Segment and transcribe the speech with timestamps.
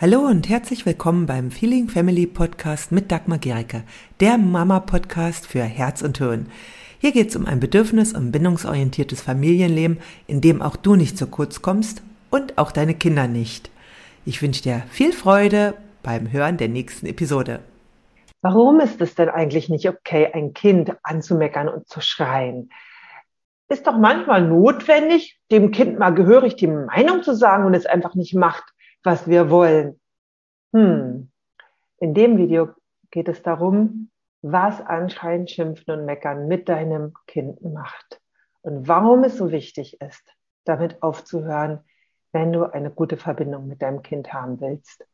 [0.00, 3.82] Hallo und herzlich willkommen beim Feeling Family Podcast mit Dagmar Gericke,
[4.20, 6.46] der Mama-Podcast für Herz und Hirn.
[7.00, 11.26] Hier geht es um ein bedürfnis- und bindungsorientiertes Familienleben, in dem auch du nicht zu
[11.26, 13.70] kurz kommst und auch deine Kinder nicht.
[14.24, 17.60] Ich wünsche dir viel Freude beim Hören der nächsten Episode.
[18.40, 22.70] Warum ist es denn eigentlich nicht okay, ein Kind anzumeckern und zu schreien?
[23.68, 28.14] Ist doch manchmal notwendig, dem Kind mal gehörig die Meinung zu sagen und es einfach
[28.14, 28.64] nicht macht
[29.02, 30.00] was wir wollen.
[30.72, 31.30] Hm.
[31.98, 32.70] In dem Video
[33.10, 34.10] geht es darum,
[34.42, 38.20] was Anschreien, Schimpfen und Meckern mit deinem Kind macht
[38.62, 41.80] und warum es so wichtig ist, damit aufzuhören,
[42.32, 45.06] wenn du eine gute Verbindung mit deinem Kind haben willst.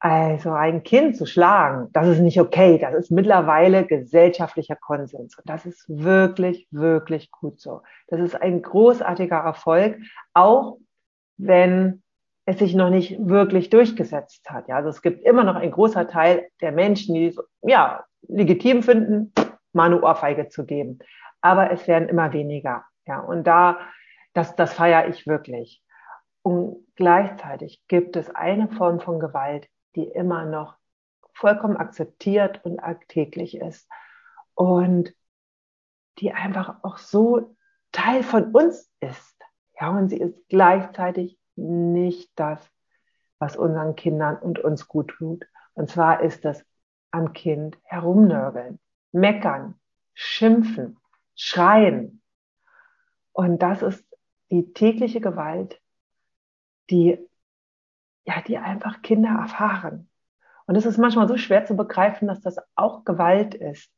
[0.00, 2.78] Also ein Kind zu schlagen, das ist nicht okay.
[2.78, 5.36] Das ist mittlerweile gesellschaftlicher Konsens.
[5.36, 7.82] Und das ist wirklich, wirklich gut so.
[8.06, 9.98] Das ist ein großartiger Erfolg,
[10.34, 10.78] auch
[11.36, 12.02] wenn
[12.48, 14.68] es sich noch nicht wirklich durchgesetzt hat.
[14.68, 18.82] Ja, also es gibt immer noch ein großer Teil der Menschen, die es ja legitim
[18.82, 19.34] finden,
[19.74, 20.98] mal eine Ohrfeige zu geben.
[21.42, 22.86] Aber es werden immer weniger.
[23.06, 23.78] Ja, und da,
[24.32, 25.82] das, das feiere ich wirklich.
[26.40, 30.76] Und gleichzeitig gibt es eine Form von Gewalt, die immer noch
[31.34, 33.86] vollkommen akzeptiert und alltäglich ist
[34.54, 35.12] und
[36.18, 37.54] die einfach auch so
[37.92, 39.36] Teil von uns ist.
[39.78, 42.60] Ja, und sie ist gleichzeitig nicht das,
[43.38, 45.46] was unseren Kindern und uns gut tut.
[45.74, 46.64] Und zwar ist das
[47.10, 48.78] am Kind herumnörgeln,
[49.12, 49.78] meckern,
[50.14, 50.98] schimpfen,
[51.34, 52.22] schreien.
[53.32, 54.04] Und das ist
[54.50, 55.80] die tägliche Gewalt,
[56.90, 57.18] die,
[58.24, 60.10] ja, die einfach Kinder erfahren.
[60.66, 63.90] Und es ist manchmal so schwer zu begreifen, dass das auch Gewalt ist.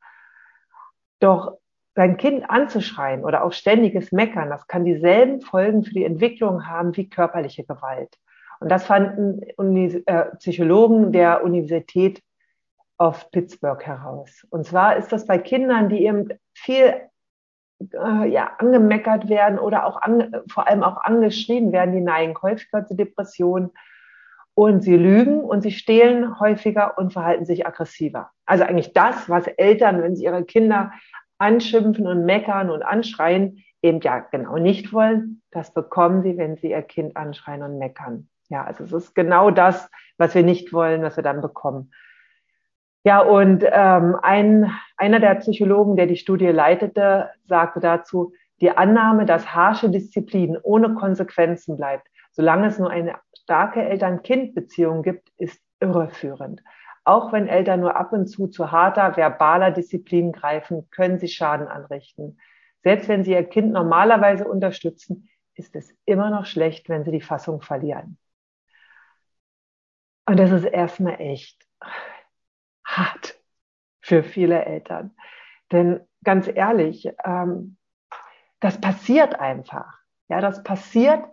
[1.19, 1.60] Doch
[1.95, 6.95] sein Kind anzuschreien oder auch ständiges Meckern, das kann dieselben Folgen für die Entwicklung haben
[6.95, 8.17] wie körperliche Gewalt.
[8.59, 12.21] Und das fanden Uni äh, Psychologen der Universität
[12.97, 14.45] of Pittsburgh heraus.
[14.51, 16.93] Und zwar ist das bei Kindern, die eben viel
[17.93, 22.85] äh, ja, angemeckert werden oder auch an, vor allem auch angeschrien werden, die neigen häufiger
[22.85, 23.71] zu Depressionen
[24.53, 28.29] und sie lügen und sie stehlen häufiger und verhalten sich aggressiver.
[28.45, 30.91] Also eigentlich das, was Eltern, wenn sie ihre Kinder
[31.41, 36.69] anschimpfen und meckern und anschreien, eben ja genau nicht wollen, das bekommen sie, wenn sie
[36.69, 38.29] ihr Kind anschreien und meckern.
[38.49, 41.91] Ja, also es ist genau das, was wir nicht wollen, was wir dann bekommen.
[43.03, 49.25] Ja, und ähm, ein, einer der Psychologen, der die Studie leitete, sagte dazu, die Annahme,
[49.25, 56.61] dass harsche Disziplin ohne Konsequenzen bleibt, solange es nur eine starke Eltern-Kind-Beziehung gibt, ist irreführend.
[57.03, 61.67] Auch wenn Eltern nur ab und zu zu harter verbaler Disziplin greifen, können sie Schaden
[61.67, 62.39] anrichten.
[62.83, 67.21] Selbst wenn sie ihr Kind normalerweise unterstützen, ist es immer noch schlecht, wenn sie die
[67.21, 68.17] Fassung verlieren.
[70.25, 71.67] Und das ist erstmal echt
[72.85, 73.39] hart
[74.01, 75.15] für viele Eltern.
[75.71, 77.77] Denn ganz ehrlich, ähm,
[78.59, 79.99] das passiert einfach.
[80.29, 81.23] Ja, das passiert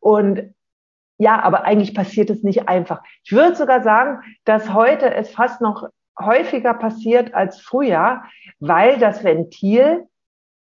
[0.00, 0.54] und
[1.20, 3.02] ja, aber eigentlich passiert es nicht einfach.
[3.24, 5.86] Ich würde sogar sagen, dass heute es fast noch
[6.18, 8.22] häufiger passiert als früher,
[8.58, 10.06] weil das Ventil,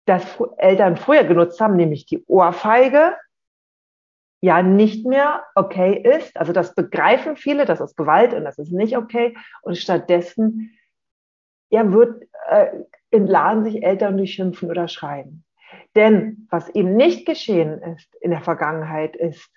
[0.05, 0.23] das
[0.55, 3.17] Eltern früher genutzt haben, nämlich die Ohrfeige,
[4.39, 6.37] ja nicht mehr okay ist.
[6.37, 9.35] Also das begreifen viele, das ist Gewalt und das ist nicht okay.
[9.61, 10.71] Und stattdessen
[11.69, 12.67] ja, wird, äh,
[13.11, 15.43] entladen sich Eltern durch Schimpfen oder Schreien.
[15.95, 19.49] Denn was eben nicht geschehen ist in der Vergangenheit ist,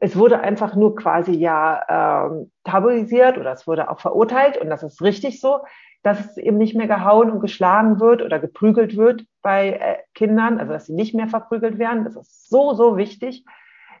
[0.00, 4.82] es wurde einfach nur quasi ja ähm, tabuisiert oder es wurde auch verurteilt und das
[4.82, 5.60] ist richtig so,
[6.02, 10.58] dass es eben nicht mehr gehauen und geschlagen wird oder geprügelt wird bei äh, Kindern,
[10.58, 12.04] also dass sie nicht mehr verprügelt werden.
[12.04, 13.44] Das ist so, so wichtig.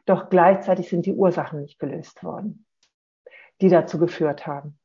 [0.06, 2.64] Doch gleichzeitig sind die Ursachen nicht gelöst worden,
[3.60, 4.78] die dazu geführt haben.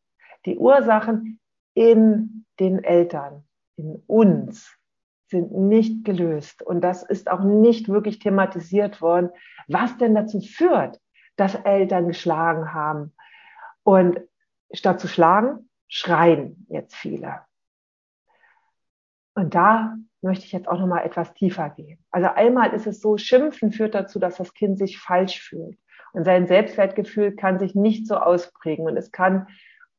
[0.45, 1.39] Die Ursachen
[1.73, 3.45] in den Eltern,
[3.77, 4.77] in uns,
[5.27, 6.61] sind nicht gelöst.
[6.61, 9.29] Und das ist auch nicht wirklich thematisiert worden,
[9.67, 10.99] was denn dazu führt,
[11.35, 13.13] dass Eltern geschlagen haben.
[13.84, 14.20] Und
[14.72, 17.41] statt zu schlagen, schreien jetzt viele.
[19.35, 22.03] Und da möchte ich jetzt auch noch mal etwas tiefer gehen.
[22.09, 25.78] Also einmal ist es so, Schimpfen führt dazu, dass das Kind sich falsch fühlt.
[26.14, 29.47] Und sein Selbstwertgefühl kann sich nicht so ausprägen und es kann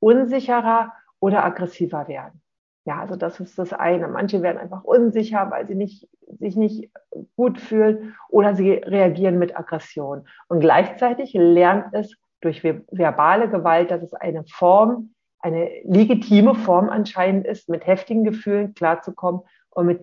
[0.01, 2.43] unsicherer oder aggressiver werden.
[2.87, 4.09] Ja, also das ist das eine.
[4.09, 6.91] Manche werden einfach unsicher, weil sie nicht, sich nicht
[7.37, 10.29] gut fühlen oder sie reagieren mit Aggression.
[10.49, 17.47] Und gleichzeitig lernt es durch verbale Gewalt, dass es eine Form, eine legitime Form anscheinend
[17.47, 20.03] ist, mit heftigen Gefühlen klarzukommen und mit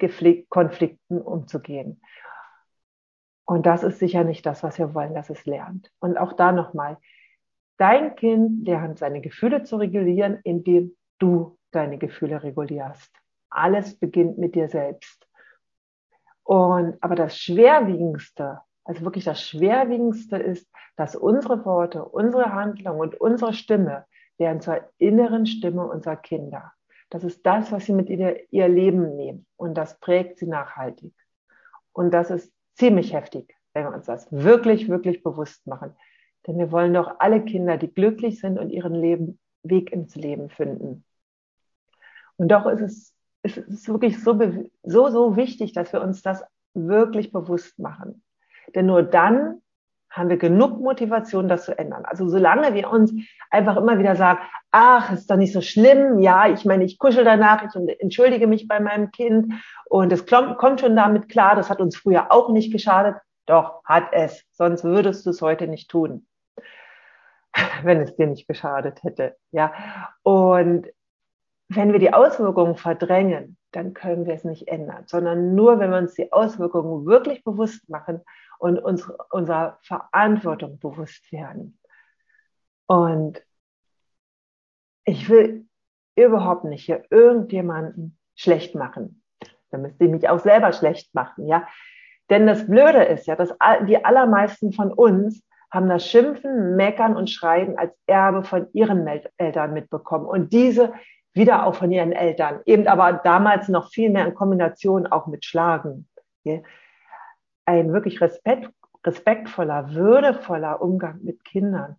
[0.49, 2.01] Konflikten umzugehen.
[3.45, 5.89] Und das ist sicher nicht das, was wir wollen, dass es lernt.
[5.99, 6.97] Und auch da nochmal,
[7.77, 13.11] Dein Kind lernt seine Gefühle zu regulieren, indem du deine Gefühle regulierst.
[13.49, 15.27] Alles beginnt mit dir selbst.
[16.43, 23.15] Und, aber das Schwerwiegendste, also wirklich das Schwerwiegendste ist, dass unsere Worte, unsere Handlung und
[23.19, 24.05] unsere Stimme
[24.37, 26.73] werden zur inneren Stimme unserer Kinder.
[27.09, 29.45] Das ist das, was sie mit ihr, ihr Leben nehmen.
[29.55, 31.13] Und das prägt sie nachhaltig.
[31.93, 35.95] Und das ist ziemlich heftig, wenn wir uns das wirklich, wirklich bewusst machen.
[36.47, 40.49] Denn wir wollen doch alle Kinder, die glücklich sind und ihren Leben, Weg ins Leben
[40.49, 41.05] finden.
[42.43, 43.13] Und doch ist es,
[43.43, 44.37] ist es wirklich so,
[44.83, 46.43] so, so wichtig, dass wir uns das
[46.73, 48.21] wirklich bewusst machen.
[48.75, 49.61] Denn nur dann
[50.09, 52.03] haben wir genug Motivation, das zu ändern.
[52.03, 53.13] Also solange wir uns
[53.49, 54.39] einfach immer wieder sagen,
[54.71, 58.67] ach, ist doch nicht so schlimm, ja, ich meine, ich kuschel danach, ich entschuldige mich
[58.67, 59.53] bei meinem Kind
[59.85, 63.15] und es kommt schon damit klar, das hat uns früher auch nicht geschadet.
[63.45, 66.27] Doch, hat es, sonst würdest du es heute nicht tun,
[67.83, 69.71] wenn es dir nicht geschadet hätte, ja.
[70.23, 70.89] Und
[71.75, 75.97] wenn wir die Auswirkungen verdrängen, dann können wir es nicht ändern, sondern nur, wenn wir
[75.97, 78.21] uns die Auswirkungen wirklich bewusst machen
[78.59, 81.77] und uns unserer Verantwortung bewusst werden.
[82.85, 83.43] Und
[85.05, 85.65] ich will
[86.15, 89.23] überhaupt nicht hier irgendjemanden schlecht machen.
[89.71, 91.67] Dann müsste ich mich auch selber schlecht machen, ja.
[92.29, 93.53] Denn das Blöde ist ja, dass
[93.87, 99.73] die allermeisten von uns haben das Schimpfen, Meckern und Schreien als Erbe von ihren Eltern
[99.73, 100.25] mitbekommen.
[100.25, 100.93] Und diese
[101.33, 102.61] wieder auch von ihren Eltern.
[102.65, 106.07] Eben aber damals noch viel mehr in Kombination auch mit Schlagen
[107.65, 108.69] ein wirklich respekt,
[109.05, 111.97] respektvoller, würdevoller Umgang mit Kindern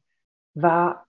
[0.54, 1.06] war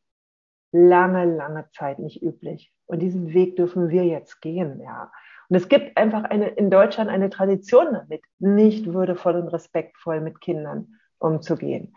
[0.71, 2.73] lange, lange Zeit nicht üblich.
[2.85, 5.11] Und diesen Weg dürfen wir jetzt gehen, ja.
[5.47, 10.41] Und es gibt einfach eine, in Deutschland eine Tradition damit, nicht würdevoll und respektvoll mit
[10.41, 11.95] Kindern umzugehen.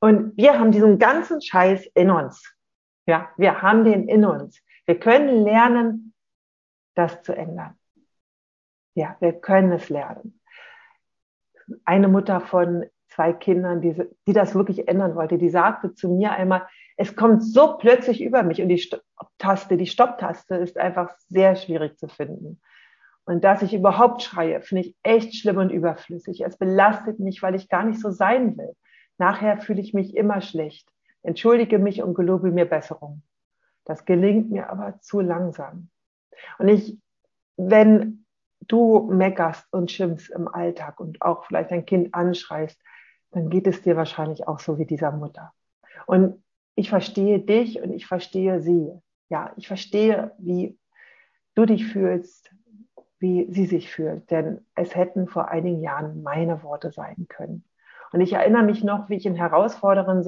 [0.00, 2.54] Und wir haben diesen ganzen Scheiß in uns.
[3.06, 4.60] Ja, wir haben den in uns.
[4.86, 6.14] Wir können lernen,
[6.94, 7.78] das zu ändern.
[8.94, 10.40] Ja, wir können es lernen
[11.84, 13.94] eine Mutter von zwei Kindern, die,
[14.26, 16.66] die das wirklich ändern wollte, die sagte zu mir einmal,
[16.96, 21.98] es kommt so plötzlich über mich und die Stopptaste, die Stopptaste ist einfach sehr schwierig
[21.98, 22.60] zu finden.
[23.24, 26.42] Und dass ich überhaupt schreie, finde ich echt schlimm und überflüssig.
[26.44, 28.74] Es belastet mich, weil ich gar nicht so sein will.
[29.16, 30.88] Nachher fühle ich mich immer schlecht,
[31.22, 33.22] entschuldige mich und gelobe mir Besserung.
[33.84, 35.90] Das gelingt mir aber zu langsam.
[36.58, 36.98] Und ich,
[37.56, 38.24] wenn
[38.60, 42.80] du meckerst und schimpfst im Alltag und auch vielleicht dein Kind anschreist,
[43.30, 45.52] dann geht es dir wahrscheinlich auch so wie dieser Mutter.
[46.06, 46.42] Und
[46.76, 48.90] ich verstehe dich und ich verstehe sie.
[49.28, 50.78] Ja, ich verstehe, wie
[51.54, 52.50] du dich fühlst,
[53.18, 54.30] wie sie sich fühlt.
[54.30, 57.64] Denn es hätten vor einigen Jahren meine Worte sein können.
[58.12, 60.22] Und ich erinnere mich noch, wie ich in herausfordernden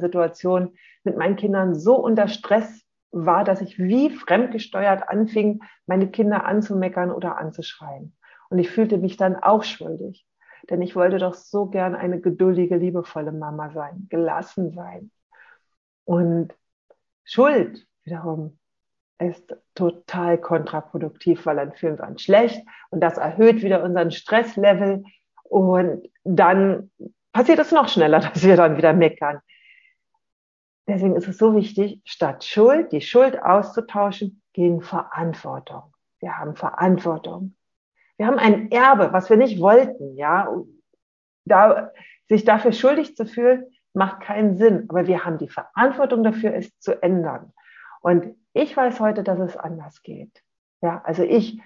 [0.00, 6.44] Situationen mit meinen Kindern so unter Stress war, dass ich wie fremdgesteuert anfing, meine Kinder
[6.44, 8.16] anzumeckern oder anzuschreien.
[8.48, 10.26] Und ich fühlte mich dann auch schuldig,
[10.68, 15.10] denn ich wollte doch so gern eine geduldige, liebevolle Mama sein, gelassen sein.
[16.04, 16.54] Und
[17.24, 18.58] Schuld wiederum
[19.18, 25.04] ist total kontraproduktiv, weil dann fühlen wir uns schlecht und das erhöht wieder unseren Stresslevel
[25.44, 26.90] und dann
[27.32, 29.40] passiert es noch schneller, dass wir dann wieder meckern.
[30.86, 35.94] Deswegen ist es so wichtig, statt Schuld, die Schuld auszutauschen gegen Verantwortung.
[36.20, 37.54] Wir haben Verantwortung.
[38.16, 40.48] Wir haben ein Erbe, was wir nicht wollten, ja.
[41.46, 41.90] Da,
[42.28, 44.86] sich dafür schuldig zu fühlen, macht keinen Sinn.
[44.88, 47.52] Aber wir haben die Verantwortung dafür, es zu ändern.
[48.00, 50.42] Und ich weiß heute, dass es anders geht.
[50.80, 51.60] Ja, also ich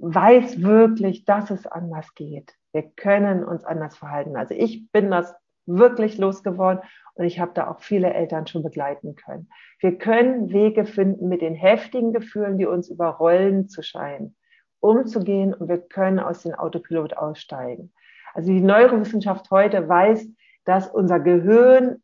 [0.00, 2.54] weiß wirklich, dass es anders geht.
[2.72, 4.36] Wir können uns anders verhalten.
[4.36, 5.34] Also ich bin das
[5.66, 6.82] wirklich losgeworden
[7.14, 9.50] und ich habe da auch viele Eltern schon begleiten können.
[9.80, 14.36] Wir können Wege finden, mit den heftigen Gefühlen, die uns überrollen, zu scheinen,
[14.80, 17.92] umzugehen und wir können aus dem Autopilot aussteigen.
[18.34, 20.28] Also die Neurowissenschaft heute weiß,
[20.64, 22.02] dass unser Gehirn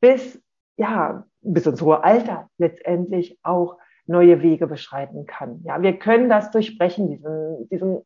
[0.00, 0.40] bis,
[0.76, 5.60] ja, bis ins hohe Alter letztendlich auch neue Wege beschreiten kann.
[5.64, 8.02] Ja, wir können das durchbrechen, diesen, diesen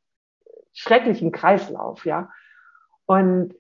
[0.73, 2.31] schrecklichen Kreislauf, ja.
[3.07, 3.55] Und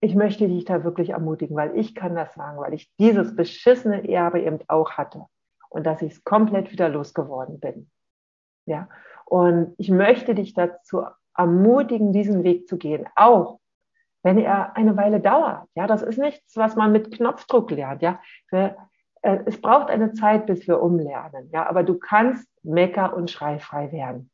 [0.00, 4.08] ich möchte dich da wirklich ermutigen, weil ich kann das sagen, weil ich dieses beschissene
[4.08, 5.26] Erbe eben auch hatte
[5.68, 7.90] und dass ich es komplett wieder losgeworden bin.
[8.66, 8.88] Ja,
[9.24, 11.04] und ich möchte dich dazu
[11.36, 13.60] ermutigen, diesen Weg zu gehen, auch
[14.22, 15.68] wenn er eine Weile dauert.
[15.74, 18.02] Ja, das ist nichts, was man mit Knopfdruck lernt.
[18.02, 18.70] Ja, äh,
[19.46, 21.48] es braucht eine Zeit, bis wir umlernen.
[21.52, 24.30] Ja, aber du kannst mecker- und schreifrei werden.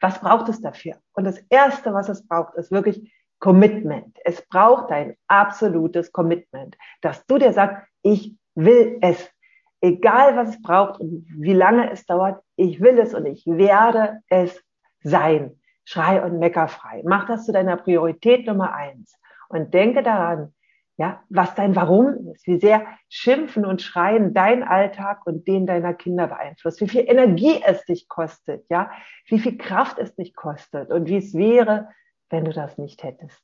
[0.00, 0.96] Was braucht es dafür?
[1.12, 4.16] Und das erste, was es braucht, ist wirklich Commitment.
[4.24, 9.30] Es braucht ein absolutes Commitment, dass du dir sagst, ich will es.
[9.80, 14.20] Egal was es braucht und wie lange es dauert, ich will es und ich werde
[14.28, 14.60] es
[15.02, 15.60] sein.
[15.84, 17.02] Schrei und meckerfrei.
[17.04, 19.16] Mach das zu deiner Priorität Nummer eins.
[19.48, 20.52] Und denke daran,
[20.98, 25.94] ja, was dein Warum ist, wie sehr Schimpfen und Schreien dein Alltag und den deiner
[25.94, 28.90] Kinder beeinflusst, wie viel Energie es dich kostet, ja,
[29.26, 31.88] wie viel Kraft es dich kostet und wie es wäre,
[32.30, 33.40] wenn du das nicht hättest.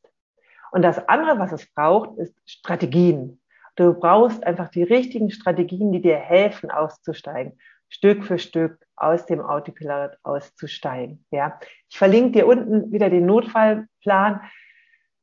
[0.73, 3.41] Und das andere, was es braucht, ist Strategien.
[3.77, 7.57] Du brauchst einfach die richtigen Strategien, die dir helfen, auszusteigen.
[7.89, 11.25] Stück für Stück aus dem Autopilot auszusteigen.
[11.31, 14.41] Ja, ich verlinke dir unten wieder den Notfallplan,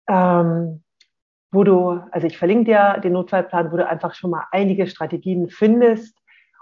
[0.08, 0.84] ähm,
[1.51, 5.50] wo du, also ich verlinke dir den Notfallplan, wo du einfach schon mal einige Strategien
[5.50, 6.17] findest.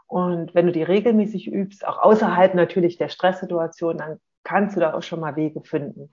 [0.07, 4.93] Und wenn du die regelmäßig übst, auch außerhalb natürlich der Stresssituation, dann kannst du da
[4.93, 6.09] auch schon mal Wege finden.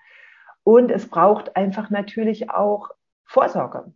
[0.62, 2.90] Und es braucht einfach natürlich auch
[3.24, 3.92] Vorsorge.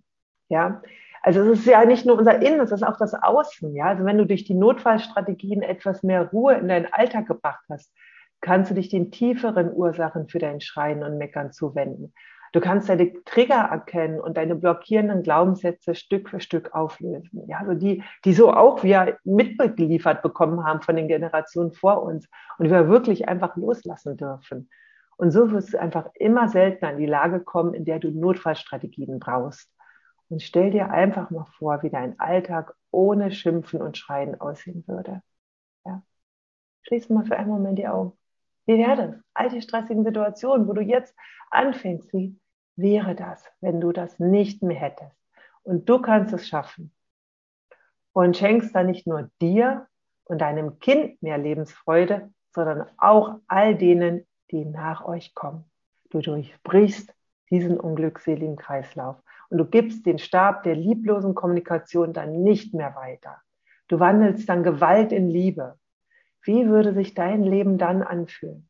[0.49, 0.83] Ja,
[1.23, 3.75] also es ist ja nicht nur unser Innen, es ist auch das Außen.
[3.75, 7.93] Ja, also wenn du durch die Notfallstrategien etwas mehr Ruhe in deinen Alltag gebracht hast,
[8.41, 12.15] kannst du dich den tieferen Ursachen für dein Schreien und Meckern zuwenden.
[12.53, 17.47] Du kannst deine Trigger erkennen und deine blockierenden Glaubenssätze Stück für Stück auflösen.
[17.47, 22.29] Ja, also die, die so auch wir mitgeliefert bekommen haben von den Generationen vor uns
[22.59, 24.69] und wir wirklich einfach loslassen dürfen.
[25.17, 29.21] Und so wirst du einfach immer seltener in die Lage kommen, in der du Notfallstrategien
[29.21, 29.71] brauchst.
[30.31, 35.23] Und stell dir einfach mal vor, wie dein Alltag ohne Schimpfen und Schreien aussehen würde.
[35.85, 36.03] Ja.
[36.83, 38.13] Schließ mal für einen Moment die Augen.
[38.67, 39.23] Wie wäre das?
[39.35, 41.15] All die stressigen Situationen, wo du jetzt
[41.51, 42.40] anfängst, wie
[42.81, 45.17] wäre das, wenn du das nicht mehr hättest?
[45.63, 46.93] Und du kannst es schaffen.
[48.13, 49.87] Und schenkst dann nicht nur dir
[50.25, 55.65] und deinem Kind mehr Lebensfreude, sondern auch all denen, die nach euch kommen.
[56.11, 57.13] Du durchbrichst
[57.51, 59.17] diesen unglückseligen Kreislauf
[59.49, 63.41] und du gibst den Stab der lieblosen Kommunikation dann nicht mehr weiter.
[63.89, 65.77] Du wandelst dann Gewalt in Liebe.
[66.43, 68.70] Wie würde sich dein Leben dann anfühlen?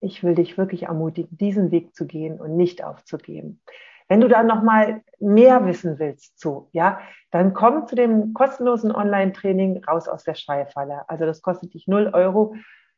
[0.00, 3.60] Ich will dich wirklich ermutigen, diesen Weg zu gehen und nicht aufzugeben.
[4.08, 8.90] Wenn du dann noch mal mehr wissen willst zu, ja, dann komm zu dem kostenlosen
[8.90, 11.08] Online-Training raus aus der Schreifalle.
[11.08, 12.54] Also das kostet dich 0 Euro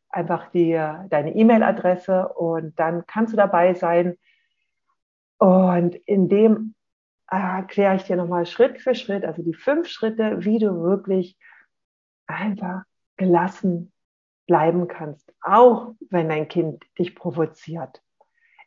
[0.08, 4.16] einfach die, deine E-Mail-Adresse und dann kannst du dabei sein.
[5.38, 6.74] Und in dem
[7.30, 11.36] äh, erkläre ich dir nochmal Schritt für Schritt, also die fünf Schritte, wie du wirklich
[12.26, 12.82] einfach
[13.16, 13.92] gelassen
[14.46, 18.02] bleiben kannst, auch wenn dein Kind dich provoziert.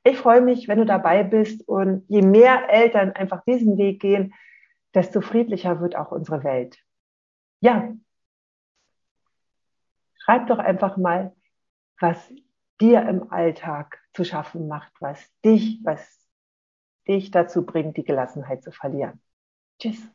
[0.03, 4.33] Ich freue mich, wenn du dabei bist und je mehr Eltern einfach diesen Weg gehen,
[4.93, 6.77] desto friedlicher wird auch unsere Welt.
[7.59, 7.89] Ja,
[10.25, 11.35] Schreib doch einfach mal,
[11.99, 12.17] was
[12.81, 16.19] dir im Alltag zu schaffen macht, was dich, was
[17.07, 19.21] dich dazu bringt, die Gelassenheit zu verlieren.
[19.79, 20.14] Tschüss.